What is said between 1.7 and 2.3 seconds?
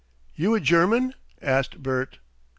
Bert.